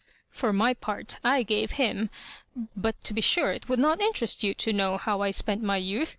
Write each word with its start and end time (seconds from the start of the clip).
For 0.31 0.51
my 0.51 0.73
part, 0.73 1.19
I 1.23 1.43
gave 1.43 1.73
him— 1.73 2.09
but, 2.75 2.99
to 3.03 3.13
be 3.13 3.21
sure, 3.21 3.51
it 3.51 3.69
would 3.69 3.77
not 3.77 4.01
interest 4.01 4.43
you 4.43 4.55
to 4.55 4.73
know 4.73 4.97
how 4.97 5.21
I 5.21 5.29
spent 5.29 5.61
my 5.61 5.77
youth. 5.77 6.09